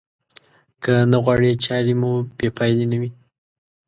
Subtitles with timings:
[0.83, 3.09] که نه غواړئ چارې مو بې پايلې نه وي.